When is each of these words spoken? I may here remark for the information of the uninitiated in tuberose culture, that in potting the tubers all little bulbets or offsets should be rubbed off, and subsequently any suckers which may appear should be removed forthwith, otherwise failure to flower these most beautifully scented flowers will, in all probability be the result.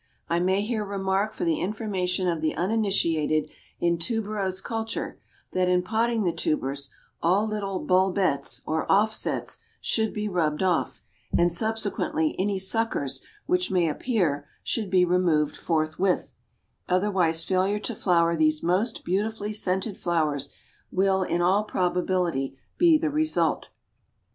I 0.27 0.39
may 0.39 0.63
here 0.63 0.83
remark 0.83 1.31
for 1.31 1.45
the 1.45 1.59
information 1.61 2.27
of 2.27 2.41
the 2.41 2.55
uninitiated 2.55 3.51
in 3.79 3.99
tuberose 3.99 4.59
culture, 4.59 5.19
that 5.51 5.69
in 5.69 5.83
potting 5.83 6.23
the 6.23 6.31
tubers 6.31 6.89
all 7.21 7.45
little 7.47 7.77
bulbets 7.77 8.63
or 8.65 8.91
offsets 8.91 9.59
should 9.79 10.11
be 10.11 10.27
rubbed 10.27 10.63
off, 10.63 11.03
and 11.37 11.53
subsequently 11.53 12.35
any 12.39 12.57
suckers 12.57 13.21
which 13.45 13.69
may 13.69 13.87
appear 13.87 14.47
should 14.63 14.89
be 14.89 15.05
removed 15.05 15.55
forthwith, 15.55 16.33
otherwise 16.89 17.43
failure 17.43 17.77
to 17.81 17.93
flower 17.93 18.35
these 18.35 18.63
most 18.63 19.05
beautifully 19.05 19.53
scented 19.53 19.97
flowers 19.97 20.49
will, 20.91 21.21
in 21.21 21.43
all 21.43 21.63
probability 21.63 22.57
be 22.79 22.97
the 22.97 23.11
result. 23.11 23.69